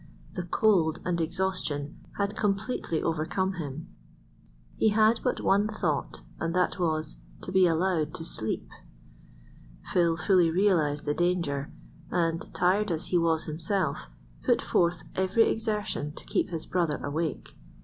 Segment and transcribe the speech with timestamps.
[0.33, 3.87] The cold and exhaustion had completely overcome him.
[4.75, 8.67] He had but one thought, and that was—to be allowed to sleep.
[9.93, 11.71] Phil fully realized the danger,
[12.09, 14.07] and, tired as he was himself,
[14.43, 17.55] put forth every exertion to keep his brother awake.